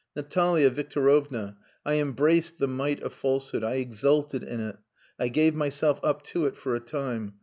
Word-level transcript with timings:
Natalia 0.15 0.71
Victorovna, 0.71 1.57
I 1.85 1.99
embraced 2.01 2.57
the 2.57 2.67
might 2.67 3.03
of 3.03 3.13
falsehood, 3.13 3.63
I 3.63 3.73
exulted 3.75 4.41
in 4.41 4.59
it 4.59 4.77
I 5.19 5.27
gave 5.27 5.53
myself 5.53 5.99
up 6.01 6.23
to 6.23 6.47
it 6.47 6.57
for 6.57 6.73
a 6.73 6.79
time. 6.79 7.35